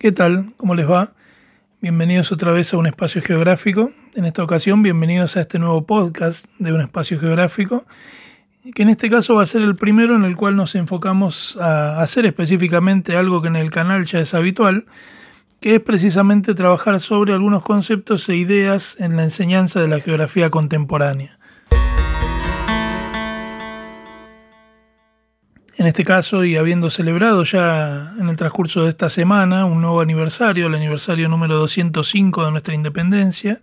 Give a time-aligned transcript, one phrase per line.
[0.00, 0.54] ¿Qué tal?
[0.56, 1.12] ¿Cómo les va?
[1.82, 3.90] Bienvenidos otra vez a un espacio geográfico.
[4.14, 7.84] En esta ocasión, bienvenidos a este nuevo podcast de un espacio geográfico,
[8.74, 12.00] que en este caso va a ser el primero en el cual nos enfocamos a
[12.00, 14.86] hacer específicamente algo que en el canal ya es habitual,
[15.60, 20.48] que es precisamente trabajar sobre algunos conceptos e ideas en la enseñanza de la geografía
[20.48, 21.38] contemporánea.
[25.80, 30.02] En este caso, y habiendo celebrado ya en el transcurso de esta semana un nuevo
[30.02, 33.62] aniversario, el aniversario número 205 de nuestra independencia,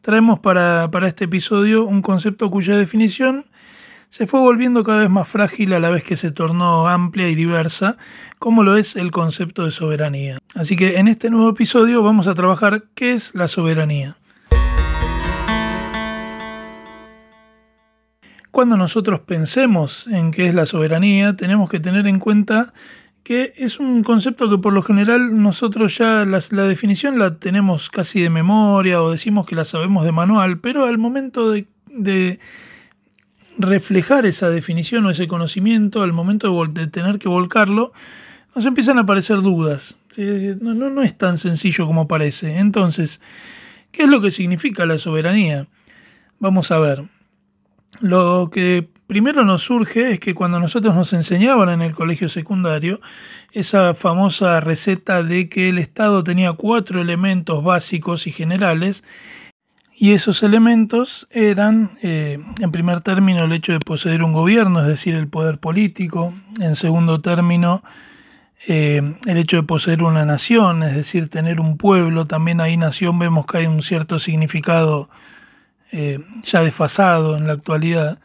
[0.00, 3.44] traemos para, para este episodio un concepto cuya definición
[4.08, 7.34] se fue volviendo cada vez más frágil a la vez que se tornó amplia y
[7.34, 7.98] diversa,
[8.38, 10.38] como lo es el concepto de soberanía.
[10.54, 14.16] Así que en este nuevo episodio vamos a trabajar qué es la soberanía.
[18.58, 22.74] Cuando nosotros pensemos en qué es la soberanía, tenemos que tener en cuenta
[23.22, 28.20] que es un concepto que por lo general nosotros ya la, definición la tenemos casi
[28.20, 32.40] de memoria o decimos que la sabemos de manual, pero al momento de,
[33.58, 37.92] reflejar esa definición o ese conocimiento, al momento de, tener que volcarlo,
[38.56, 39.98] nos empiezan a aparecer dudas.
[40.60, 42.58] No, no es tan sencillo como parece.
[42.58, 43.20] Entonces,
[43.92, 45.68] ¿qué es lo que significa la soberanía?
[46.40, 47.04] Vamos a ver.
[48.00, 53.00] Lo que primero nos surge es que cuando nosotros nos enseñaban en el colegio secundario,
[53.52, 59.02] esa famosa receta de que el Estado tenía cuatro elementos básicos y generales,
[60.00, 64.86] y esos elementos eran, eh, en primer término, el hecho de poseer un gobierno, es
[64.86, 67.82] decir, el poder político, en segundo término,
[68.68, 73.18] eh, el hecho de poseer una nación, es decir, tener un pueblo, también ahí nación
[73.18, 75.08] vemos que hay un cierto significado
[75.92, 78.18] eh, ya desfasado en la actualidad.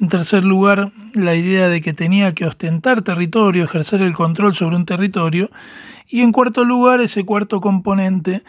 [0.00, 4.76] En tercer lugar, la idea de que tenía que ostentar territorio, ejercer el control sobre
[4.76, 5.50] un territorio.
[6.06, 8.42] Y en cuarto lugar, ese cuarto componente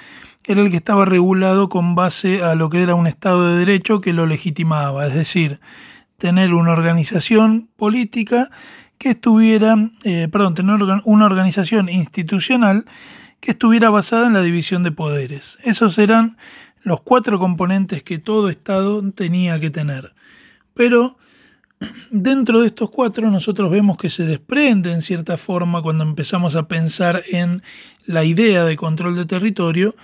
[0.45, 4.01] era el que estaba regulado con base a lo que era un Estado de Derecho
[4.01, 5.59] que lo legitimaba, es decir,
[6.17, 8.49] tener una organización política
[8.97, 12.85] que estuviera, eh, perdón, tener una organización institucional
[13.39, 15.57] que estuviera basada en la división de poderes.
[15.63, 16.37] Esos eran
[16.89, 20.15] los cuatro componentes que todo Estado tenía que tener.
[20.73, 21.19] Pero
[22.09, 26.67] dentro de estos cuatro nosotros vemos que se desprende en cierta forma cuando empezamos a
[26.67, 27.61] pensar en
[28.07, 29.95] la idea de control de territorio,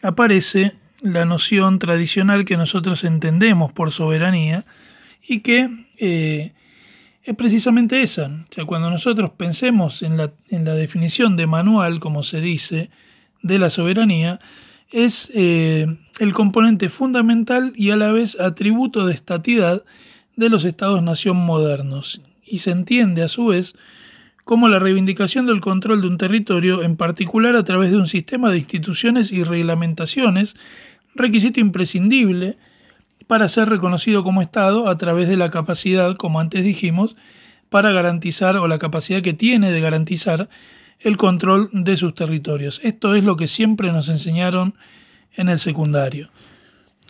[0.00, 4.64] aparece la noción tradicional que nosotros entendemos por soberanía
[5.26, 5.68] y que
[5.98, 6.52] eh,
[7.24, 8.26] es precisamente esa.
[8.26, 12.90] O sea, cuando nosotros pensemos en la, en la definición de manual, como se dice,
[13.42, 14.38] de la soberanía,
[14.90, 15.86] es eh,
[16.18, 19.84] el componente fundamental y a la vez atributo de estatidad
[20.36, 23.74] de los estados-nación modernos, y se entiende a su vez
[24.44, 28.50] como la reivindicación del control de un territorio, en particular a través de un sistema
[28.50, 30.54] de instituciones y reglamentaciones,
[31.14, 32.56] requisito imprescindible
[33.26, 37.14] para ser reconocido como Estado a través de la capacidad, como antes dijimos,
[37.68, 40.48] para garantizar o la capacidad que tiene de garantizar
[41.00, 42.80] el control de sus territorios.
[42.82, 44.74] Esto es lo que siempre nos enseñaron
[45.34, 46.30] en el secundario.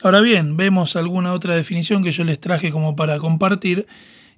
[0.03, 3.87] Ahora bien, vemos alguna otra definición que yo les traje como para compartir,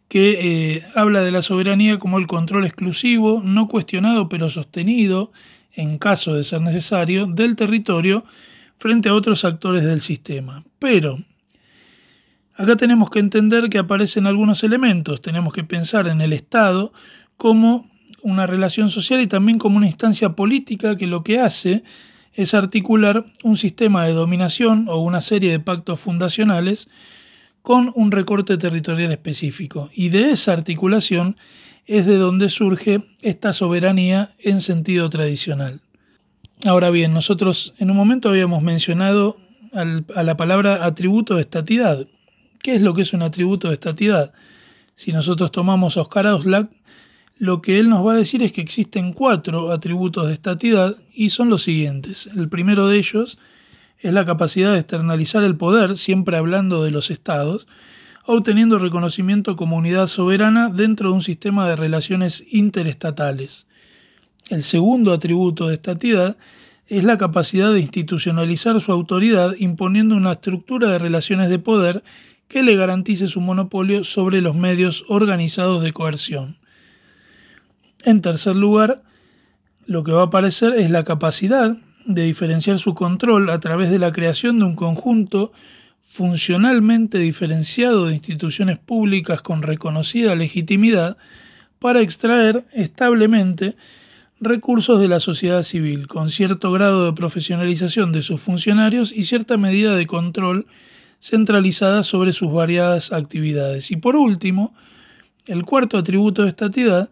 [0.08, 5.32] que eh, habla de la soberanía como el control exclusivo, no cuestionado pero sostenido,
[5.72, 8.24] en caso de ser necesario, del territorio
[8.78, 10.64] frente a otros actores del sistema.
[10.78, 11.18] Pero
[12.54, 16.92] acá tenemos que entender que aparecen algunos elementos, tenemos que pensar en el Estado
[17.36, 17.88] como
[18.22, 21.82] una relación social y también como una instancia política que lo que hace
[22.34, 26.88] es articular un sistema de dominación o una serie de pactos fundacionales
[27.62, 29.90] con un recorte territorial específico.
[29.94, 31.36] Y de esa articulación
[31.86, 35.80] es de donde surge esta soberanía en sentido tradicional.
[36.66, 39.36] Ahora bien, nosotros en un momento habíamos mencionado
[39.72, 42.06] a la palabra atributo de estatidad.
[42.62, 44.32] ¿Qué es lo que es un atributo de estatidad?
[44.94, 46.70] Si nosotros tomamos a Oscar Auslack,
[47.40, 51.30] lo que él nos va a decir es que existen cuatro atributos de estatidad y
[51.30, 52.28] son los siguientes.
[52.36, 53.38] El primero de ellos
[53.98, 57.66] es la capacidad de externalizar el poder, siempre hablando de los estados,
[58.26, 63.66] obteniendo reconocimiento como unidad soberana dentro de un sistema de relaciones interestatales.
[64.50, 66.36] El segundo atributo de estatidad
[66.88, 72.04] es la capacidad de institucionalizar su autoridad imponiendo una estructura de relaciones de poder
[72.48, 76.59] que le garantice su monopolio sobre los medios organizados de coerción.
[78.04, 79.02] En tercer lugar,
[79.86, 81.76] lo que va a aparecer es la capacidad
[82.06, 85.52] de diferenciar su control a través de la creación de un conjunto
[86.02, 91.16] funcionalmente diferenciado de instituciones públicas con reconocida legitimidad
[91.78, 93.76] para extraer establemente
[94.40, 99.56] recursos de la sociedad civil, con cierto grado de profesionalización de sus funcionarios y cierta
[99.56, 100.66] medida de control
[101.20, 103.90] centralizada sobre sus variadas actividades.
[103.90, 104.74] Y por último,
[105.46, 107.10] el cuarto atributo de estatidad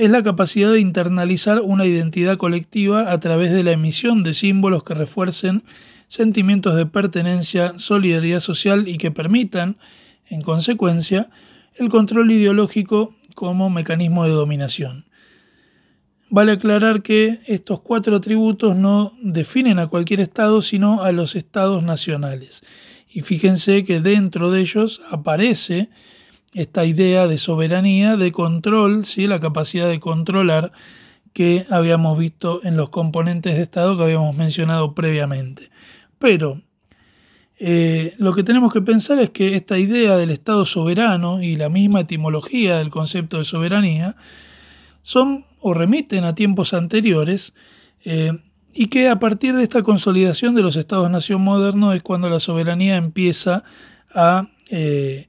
[0.00, 4.82] es la capacidad de internalizar una identidad colectiva a través de la emisión de símbolos
[4.82, 5.62] que refuercen
[6.08, 9.76] sentimientos de pertenencia, solidaridad social y que permitan,
[10.30, 11.28] en consecuencia,
[11.74, 15.04] el control ideológico como mecanismo de dominación.
[16.30, 21.82] Vale aclarar que estos cuatro atributos no definen a cualquier Estado, sino a los Estados
[21.82, 22.62] nacionales.
[23.12, 25.90] Y fíjense que dentro de ellos aparece
[26.52, 29.26] esta idea de soberanía, de control, ¿sí?
[29.26, 30.72] la capacidad de controlar
[31.32, 35.70] que habíamos visto en los componentes de Estado que habíamos mencionado previamente.
[36.18, 36.60] Pero
[37.58, 41.68] eh, lo que tenemos que pensar es que esta idea del Estado soberano y la
[41.68, 44.16] misma etimología del concepto de soberanía
[45.02, 47.52] son o remiten a tiempos anteriores
[48.04, 48.32] eh,
[48.72, 52.96] y que a partir de esta consolidación de los estados-nación modernos es cuando la soberanía
[52.96, 53.62] empieza
[54.14, 55.28] a eh,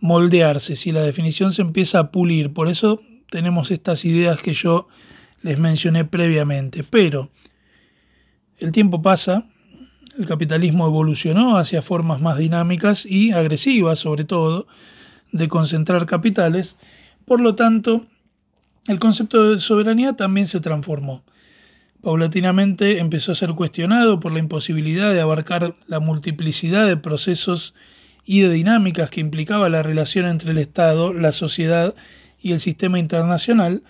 [0.00, 2.52] moldearse, si la definición se empieza a pulir.
[2.52, 3.00] Por eso
[3.30, 4.88] tenemos estas ideas que yo
[5.42, 6.84] les mencioné previamente.
[6.84, 7.30] Pero
[8.58, 9.44] el tiempo pasa,
[10.18, 14.66] el capitalismo evolucionó hacia formas más dinámicas y agresivas, sobre todo,
[15.32, 16.76] de concentrar capitales.
[17.24, 18.06] Por lo tanto,
[18.88, 21.24] el concepto de soberanía también se transformó.
[22.02, 27.74] Paulatinamente empezó a ser cuestionado por la imposibilidad de abarcar la multiplicidad de procesos
[28.26, 31.94] y de dinámicas que implicaba la relación entre el Estado, la sociedad
[32.38, 33.82] y el sistema internacional,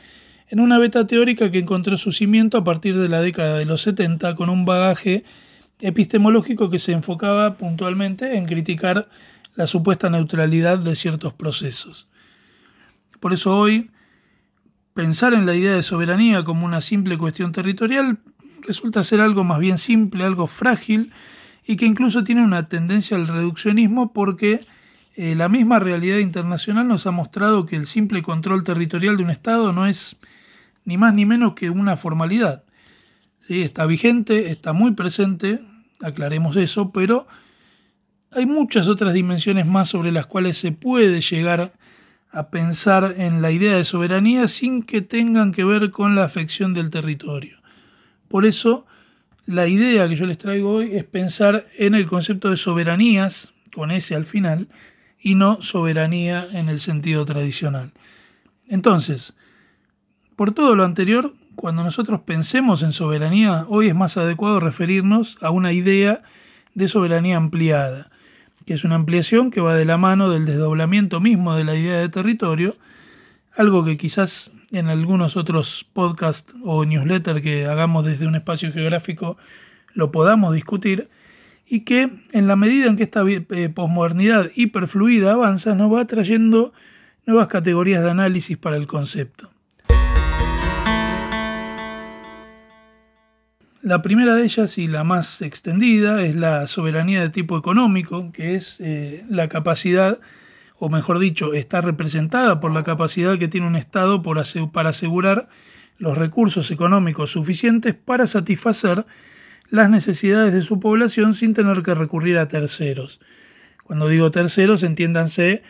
[0.48, 3.82] en una beta teórica que encontró su cimiento a partir de la década de los
[3.82, 5.24] 70 con un bagaje
[5.80, 9.08] epistemológico que se enfocaba puntualmente en criticar
[9.56, 12.06] la supuesta neutralidad de ciertos procesos.
[13.18, 13.90] Por eso hoy
[14.96, 18.16] Pensar en la idea de soberanía como una simple cuestión territorial
[18.62, 21.12] resulta ser algo más bien simple, algo frágil
[21.66, 24.64] y que incluso tiene una tendencia al reduccionismo porque
[25.16, 29.30] eh, la misma realidad internacional nos ha mostrado que el simple control territorial de un
[29.30, 30.16] Estado no es
[30.84, 32.62] ni más ni menos que una formalidad.
[33.46, 33.62] ¿Sí?
[33.62, 35.60] Está vigente, está muy presente,
[36.00, 37.26] aclaremos eso, pero
[38.30, 41.72] hay muchas otras dimensiones más sobre las cuales se puede llegar
[42.30, 46.74] a pensar en la idea de soberanía sin que tengan que ver con la afección
[46.74, 47.58] del territorio.
[48.28, 48.86] Por eso,
[49.46, 53.90] la idea que yo les traigo hoy es pensar en el concepto de soberanías, con
[53.90, 54.68] ese al final,
[55.20, 57.92] y no soberanía en el sentido tradicional.
[58.68, 59.34] Entonces,
[60.34, 65.50] por todo lo anterior, cuando nosotros pensemos en soberanía, hoy es más adecuado referirnos a
[65.50, 66.22] una idea
[66.74, 68.10] de soberanía ampliada,
[68.66, 71.98] que es una ampliación que va de la mano del desdoblamiento mismo de la idea
[71.98, 72.76] de territorio,
[73.56, 79.36] algo que quizás en algunos otros podcasts o newsletters que hagamos desde un espacio geográfico
[79.94, 81.08] lo podamos discutir,
[81.66, 86.72] y que en la medida en que esta eh, posmodernidad hiperfluida avanza, nos va trayendo
[87.26, 89.50] nuevas categorías de análisis para el concepto.
[93.82, 98.56] La primera de ellas y la más extendida es la soberanía de tipo económico, que
[98.56, 100.18] es eh, la capacidad,
[100.78, 105.48] o mejor dicho, está representada por la capacidad que tiene un Estado para asegurar
[105.98, 109.06] los recursos económicos suficientes para satisfacer
[109.70, 113.20] las necesidades de su población sin tener que recurrir a terceros.
[113.82, 115.62] Cuando digo terceros, entiéndase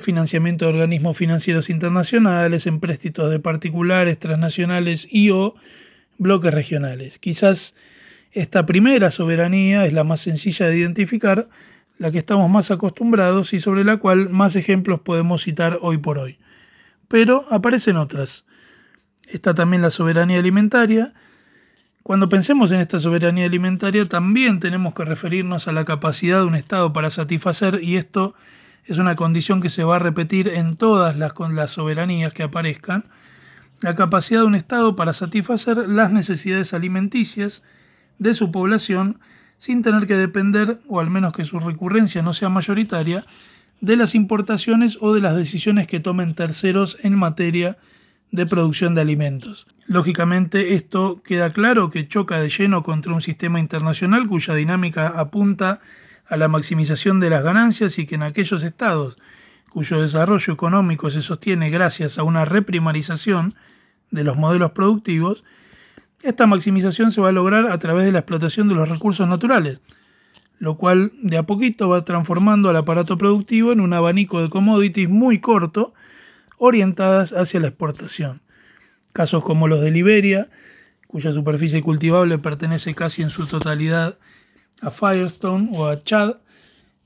[0.00, 5.54] financiamiento de organismos financieros internacionales, empréstitos de particulares, transnacionales y o
[6.18, 7.18] bloques regionales.
[7.18, 7.74] Quizás
[8.32, 11.48] esta primera soberanía es la más sencilla de identificar,
[11.98, 16.18] la que estamos más acostumbrados y sobre la cual más ejemplos podemos citar hoy por
[16.18, 16.38] hoy.
[17.08, 18.44] Pero aparecen otras.
[19.26, 21.12] Está también la soberanía alimentaria.
[22.02, 26.54] Cuando pensemos en esta soberanía alimentaria también tenemos que referirnos a la capacidad de un
[26.54, 28.34] Estado para satisfacer, y esto
[28.84, 33.04] es una condición que se va a repetir en todas las, las soberanías que aparezcan,
[33.82, 37.62] la capacidad de un Estado para satisfacer las necesidades alimenticias
[38.18, 39.20] de su población
[39.58, 43.26] sin tener que depender, o al menos que su recurrencia no sea mayoritaria,
[43.80, 47.76] de las importaciones o de las decisiones que tomen terceros en materia
[48.30, 49.66] de producción de alimentos.
[49.86, 55.80] Lógicamente esto queda claro que choca de lleno contra un sistema internacional cuya dinámica apunta
[56.28, 59.16] a la maximización de las ganancias y que en aquellos estados
[59.70, 63.54] cuyo desarrollo económico se sostiene gracias a una reprimarización
[64.10, 65.44] de los modelos productivos,
[66.22, 69.80] esta maximización se va a lograr a través de la explotación de los recursos naturales,
[70.58, 75.08] lo cual de a poquito va transformando al aparato productivo en un abanico de commodities
[75.08, 75.94] muy corto
[76.58, 78.42] orientadas hacia la exportación.
[79.12, 80.48] Casos como los de Liberia,
[81.06, 84.18] cuya superficie cultivable pertenece casi en su totalidad
[84.80, 86.36] a Firestone o a Chad,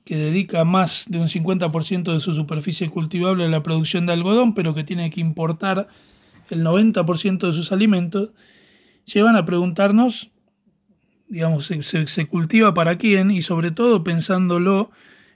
[0.03, 4.53] que dedica más de un 50% de su superficie cultivable a la producción de algodón,
[4.53, 5.87] pero que tiene que importar
[6.49, 8.31] el 90% de sus alimentos,
[9.05, 10.31] llevan a preguntarnos,
[11.27, 14.91] digamos, se, se, cultiva para quién y sobre todo pensándolo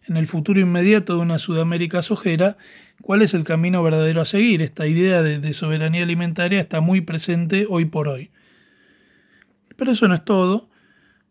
[0.07, 2.57] en el futuro inmediato de una Sudamérica sojera,
[3.01, 4.61] cuál es el camino verdadero a seguir.
[4.61, 8.31] Esta idea de, de soberanía alimentaria está muy presente hoy por hoy.
[9.75, 10.69] Pero eso no es todo,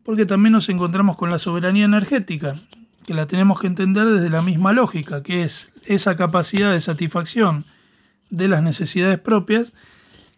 [0.03, 2.61] porque también nos encontramos con la soberanía energética,
[3.07, 7.65] que la tenemos que entender desde la misma lógica, que es esa capacidad de satisfacción
[8.31, 9.73] de las necesidades propias,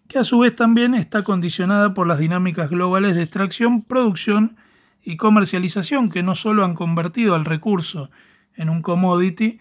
[0.09, 4.57] que a su vez también está condicionada por las dinámicas globales de extracción, producción
[5.05, 8.11] y comercialización, que no solo han convertido al recurso
[8.57, 9.61] en un commodity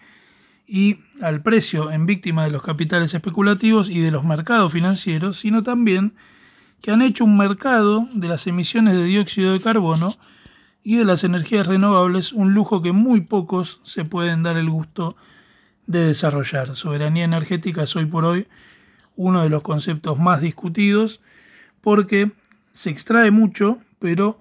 [0.66, 5.62] y al precio en víctima de los capitales especulativos y de los mercados financieros, sino
[5.62, 6.14] también
[6.80, 10.16] que han hecho un mercado de las emisiones de dióxido de carbono
[10.82, 15.16] y de las energías renovables un lujo que muy pocos se pueden dar el gusto
[15.86, 16.74] de desarrollar.
[16.74, 18.46] Soberanía energética es hoy por hoy
[19.18, 21.20] uno de los conceptos más discutidos
[21.82, 22.30] porque
[22.72, 24.38] se extrae mucho, pero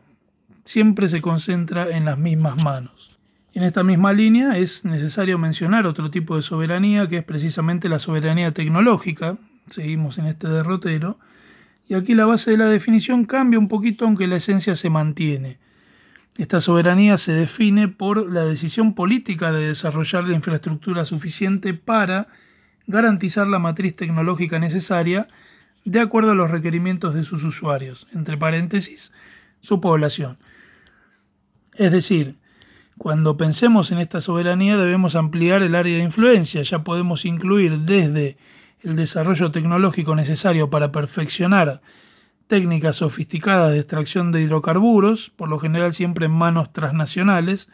[0.65, 3.17] siempre se concentra en las mismas manos.
[3.53, 7.97] En esta misma línea es necesario mencionar otro tipo de soberanía que es precisamente la
[7.97, 9.37] soberanía tecnológica.
[9.65, 11.17] Seguimos en este derrotero.
[11.89, 15.57] Y aquí la base de la definición cambia un poquito aunque la esencia se mantiene.
[16.37, 22.27] Esta soberanía se define por la decisión política de desarrollar la infraestructura suficiente para
[22.87, 25.27] garantizar la matriz tecnológica necesaria
[25.85, 29.11] de acuerdo a los requerimientos de sus usuarios, entre paréntesis,
[29.61, 30.37] su población.
[31.75, 32.37] Es decir,
[32.97, 38.37] cuando pensemos en esta soberanía debemos ampliar el área de influencia, ya podemos incluir desde
[38.81, 41.81] el desarrollo tecnológico necesario para perfeccionar
[42.47, 47.69] técnicas sofisticadas de extracción de hidrocarburos, por lo general siempre en manos transnacionales,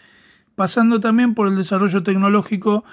[0.56, 2.84] pasando también por el desarrollo tecnológico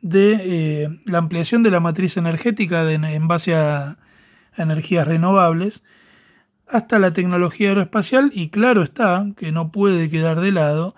[0.00, 3.98] de eh, la ampliación de la matriz energética en base a,
[4.56, 5.82] energías renovables,
[6.68, 10.94] hasta la tecnología aeroespacial y claro está que no puede quedar de lado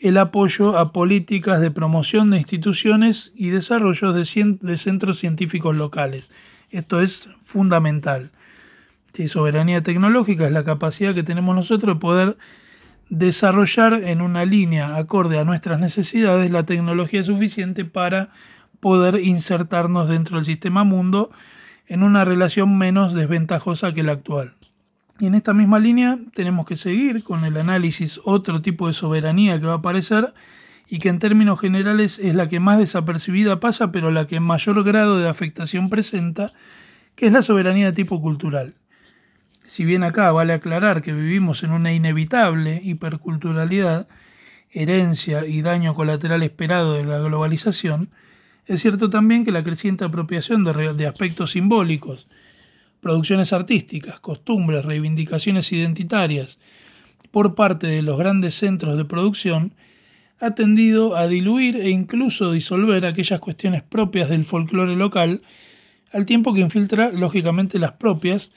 [0.00, 6.28] el apoyo a políticas de promoción de instituciones y desarrollo de, de centros científicos locales.
[6.70, 8.32] Esto es fundamental.
[9.12, 12.36] Sí, soberanía tecnológica es la capacidad que tenemos nosotros de poder
[13.08, 18.30] desarrollar en una línea acorde a nuestras necesidades la tecnología suficiente para
[18.80, 21.30] poder insertarnos dentro del sistema mundo
[21.86, 24.54] en una relación menos desventajosa que la actual.
[25.18, 29.60] Y en esta misma línea tenemos que seguir con el análisis otro tipo de soberanía
[29.60, 30.32] que va a aparecer
[30.88, 34.42] y que en términos generales es la que más desapercibida pasa, pero la que en
[34.42, 36.52] mayor grado de afectación presenta,
[37.14, 38.74] que es la soberanía de tipo cultural.
[39.66, 44.08] Si bien acá vale aclarar que vivimos en una inevitable hiperculturalidad,
[44.70, 48.10] herencia y daño colateral esperado de la globalización,
[48.66, 52.28] es cierto también que la creciente apropiación de, de aspectos simbólicos,
[53.00, 56.58] producciones artísticas, costumbres, reivindicaciones identitarias
[57.30, 59.74] por parte de los grandes centros de producción
[60.40, 65.42] ha tendido a diluir e incluso disolver aquellas cuestiones propias del folclore local,
[66.12, 68.50] al tiempo que infiltra lógicamente las propias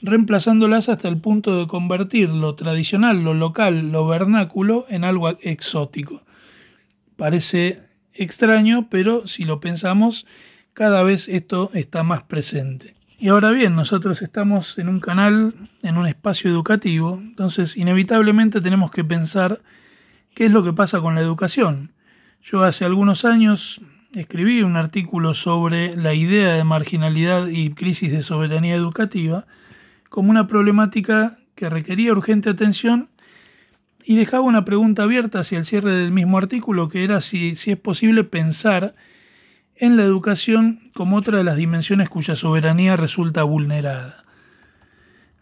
[0.00, 6.22] reemplazándolas hasta el punto de convertir lo tradicional, lo local, lo vernáculo en algo exótico.
[7.16, 7.82] Parece
[8.14, 10.26] extraño, pero si lo pensamos,
[10.74, 12.94] cada vez esto está más presente.
[13.18, 18.90] Y ahora bien, nosotros estamos en un canal, en un espacio educativo, entonces inevitablemente tenemos
[18.90, 19.60] que pensar
[20.34, 21.92] qué es lo que pasa con la educación.
[22.42, 23.80] Yo hace algunos años
[24.14, 29.46] escribí un artículo sobre la idea de marginalidad y crisis de soberanía educativa,
[30.12, 33.08] como una problemática que requería urgente atención
[34.04, 37.70] y dejaba una pregunta abierta hacia el cierre del mismo artículo, que era si, si
[37.70, 38.94] es posible pensar
[39.74, 44.24] en la educación como otra de las dimensiones cuya soberanía resulta vulnerada.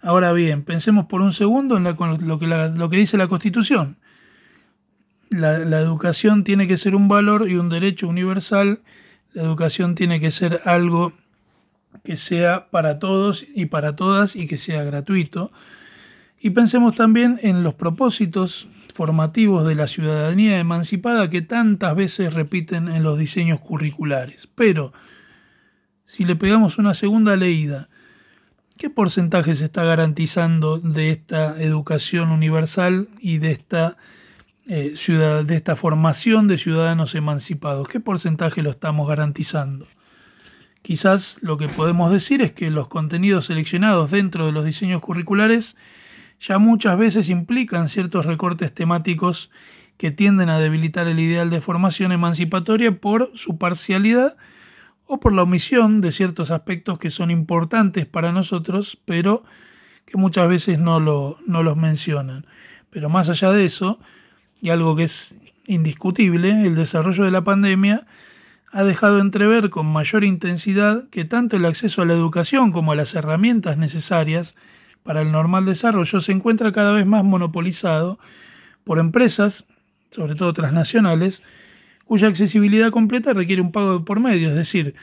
[0.03, 3.97] Ahora bien, pensemos por un segundo en lo, que lo, que dice la Constitución.
[5.31, 8.83] La, la educación tiene que ser un valor y un derecho universal.
[9.33, 11.13] La educación tiene que ser algo
[12.03, 15.53] que sea para todos y para todas y que sea gratuito.
[16.41, 22.89] Y pensemos también en los propósitos formativos de la ciudadanía emancipada que tantas veces repiten
[22.89, 24.49] en los diseños curriculares.
[24.55, 24.93] Pero,
[26.05, 27.89] si le pegamos una segunda leída,
[28.79, 33.97] ¿qué porcentaje se está garantizando de esta educación universal y de esta,
[34.67, 37.89] eh, ciudad, de esta formación de ciudadanos emancipados?
[37.89, 39.87] ¿Qué porcentaje lo estamos garantizando?
[40.83, 45.77] Quizás lo que podemos decir es que los contenidos seleccionados dentro de los diseños curriculares
[46.41, 49.51] ya muchas veces implican ciertos recortes temáticos
[49.99, 54.39] que tienden a debilitar el ideal de formación emancipatoria por su parcialidad
[55.05, 59.45] o por la omisión de ciertos aspectos que son importantes para nosotros, pero
[60.07, 62.47] que muchas veces no, lo, no los mencionan.
[62.89, 64.01] Pero más allá de eso,
[64.63, 68.07] y algo que es indiscutible, el desarrollo de la pandemia
[68.73, 72.97] ha dejado entrever con mayor intensidad que tanto el acceso a la educación como a
[72.97, 74.55] las herramientas necesarias
[75.03, 78.19] para el normal desarrollo se encuentra cada vez más monopolizado
[78.85, 79.65] por empresas,
[80.11, 81.43] sobre todo transnacionales,
[82.05, 84.95] cuya accesibilidad completa requiere un pago por medio, es decir,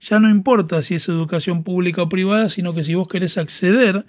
[0.00, 4.06] ya no importa si es educación pública o privada, sino que si vos querés acceder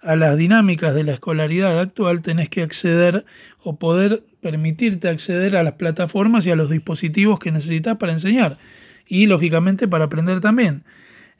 [0.00, 3.24] a las dinámicas de la escolaridad actual, tenés que acceder
[3.62, 8.58] o poder permitirte acceder a las plataformas y a los dispositivos que necesitas para enseñar
[9.06, 10.84] y lógicamente para aprender también.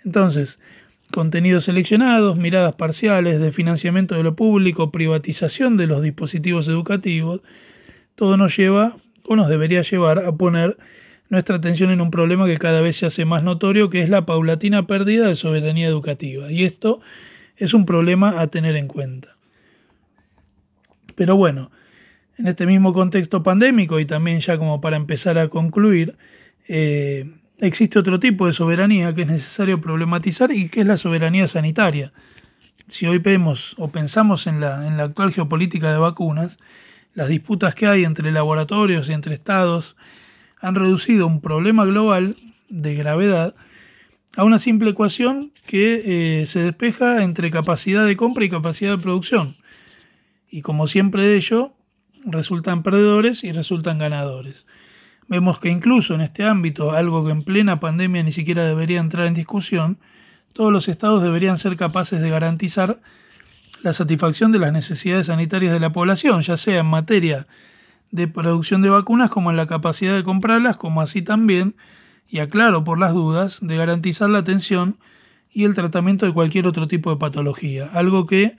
[0.05, 0.61] Entonces,
[1.13, 7.41] contenidos seleccionados, miradas parciales de financiamiento de lo público, privatización de los dispositivos educativos,
[8.15, 10.77] todo nos lleva o nos debería llevar a poner
[11.29, 14.27] nuestra atención en un problema que cada vez se hace más notorio, que es la
[14.27, 16.51] paulatina pérdida de soberanía educativa.
[16.51, 17.01] Y esto
[17.57, 19.37] es un problema a tener en cuenta.
[21.15, 21.71] Pero bueno,
[22.41, 26.17] en este mismo contexto pandémico y también ya como para empezar a concluir,
[26.69, 31.47] eh, existe otro tipo de soberanía que es necesario problematizar y que es la soberanía
[31.47, 32.13] sanitaria.
[32.89, 36.59] Si hoy vemos o pensamos en la, actual geopolítica de vacunas,
[37.13, 39.97] las disputas que hay entre laboratorios y entre estados
[40.61, 42.37] han reducido un problema global
[42.71, 43.55] de gravedad
[44.37, 49.03] a una simple ecuación que eh, se despeja entre capacidad de compra y capacidad de
[49.03, 49.57] producción.
[50.49, 51.75] Y como siempre de ello,
[52.25, 54.67] resultan perdedores y resultan ganadores.
[55.29, 59.27] Vemos que incluso en este ámbito, algo que en plena pandemia ni siquiera debería entrar
[59.27, 59.99] en discusión,
[60.53, 63.01] todos los estados deberían ser capaces de garantizar
[63.83, 67.47] la satisfacción de las necesidades sanitarias de la población, ya sea en materia
[68.11, 71.77] de producción de vacunas como en la capacidad de comprarlas, como así también,
[72.29, 74.99] y aclaro por las dudas, de garantizar la atención
[75.53, 78.57] y el tratamiento de cualquier otro tipo de patología, algo que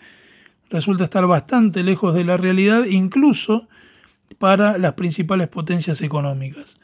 [0.72, 3.68] resulta estar bastante lejos de la realidad, incluso
[4.38, 6.78] para las principales potencias económicas.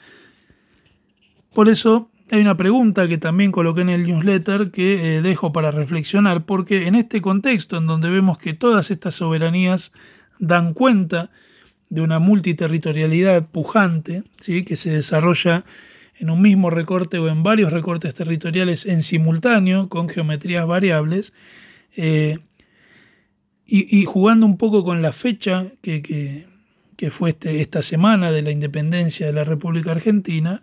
[1.54, 5.71] Por eso hay una pregunta que también coloqué en el newsletter que eh, dejo para
[5.71, 9.93] reflexionar, porque en este contexto en donde vemos que todas estas soberanías
[10.39, 11.32] dan cuenta
[11.89, 14.65] de una multiterritorialidad pujante, ¿sí?
[14.65, 15.63] que se desarrolla
[16.19, 21.32] en un mismo recorte o en varios recortes territoriales en simultáneo, con geometrías variables,
[21.95, 22.39] eh,
[23.67, 26.01] y, jugando un poco con la fecha que,
[26.95, 30.62] que, fue este, esta semana de la independencia de la República Argentina,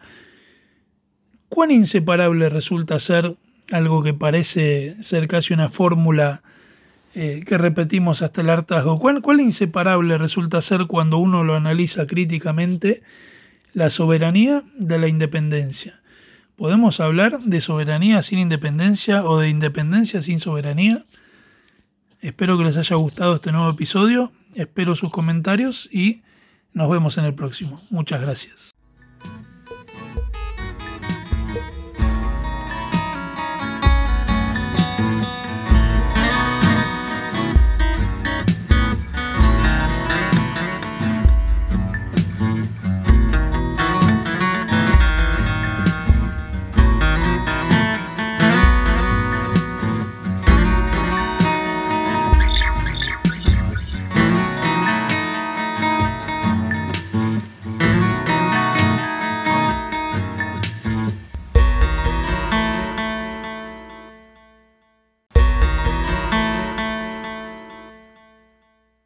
[1.51, 3.37] ¿cuán inseparable resulta ser
[3.71, 6.43] algo que parece ser casi una fórmula
[7.15, 8.99] eh, que repetimos hasta el hartazgo?
[8.99, 13.03] ¿Cuán, ¿Cuán inseparable resulta ser cuando uno lo analiza críticamente
[13.75, 16.01] la soberanía de la independencia?
[16.57, 21.05] ¿Podemos hablar de soberanía sin independencia o de independencia sin soberanía?
[22.25, 26.23] Espero que les haya gustado este nuevo episodio, espero sus comentarios y
[26.73, 27.83] nos vemos en el próximo.
[27.91, 28.74] Muchas gracias.